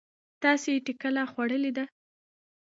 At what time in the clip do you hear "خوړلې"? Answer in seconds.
1.31-1.71